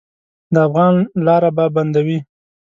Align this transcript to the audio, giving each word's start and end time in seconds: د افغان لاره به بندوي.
د 0.53 0.55
افغان 0.67 0.95
لاره 1.25 1.49
به 1.55 1.65
بندوي. 1.75 2.17